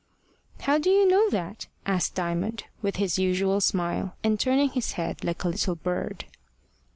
"How 0.61 0.79
do 0.79 0.89
you 0.89 1.07
know 1.07 1.29
that?" 1.29 1.67
asked 1.85 2.15
Diamond, 2.15 2.63
with 2.81 2.95
his 2.95 3.19
usual 3.19 3.61
smile, 3.61 4.15
and 4.23 4.39
turning 4.39 4.69
his 4.69 4.93
head 4.93 5.23
like 5.23 5.43
a 5.43 5.49
little 5.49 5.75
bird. 5.75 6.25